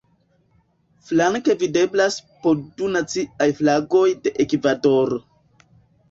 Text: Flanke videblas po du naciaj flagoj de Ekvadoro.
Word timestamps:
Flanke 1.09 1.55
videblas 1.63 2.15
po 2.45 2.53
du 2.79 2.87
naciaj 2.93 3.47
flagoj 3.59 4.07
de 4.23 4.33
Ekvadoro. 4.45 5.21